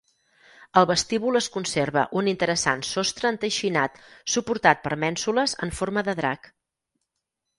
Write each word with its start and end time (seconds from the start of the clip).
Al 0.79 0.85
vestíbul 0.91 1.39
es 1.39 1.49
conserva 1.57 2.05
un 2.21 2.29
interessant 2.31 2.81
sostre 2.91 3.29
enteixinat 3.35 4.01
suportat 4.35 4.83
per 4.87 4.97
mènsules 5.05 5.53
en 5.67 5.75
forma 5.81 6.05
de 6.11 6.19
drac. 6.21 6.53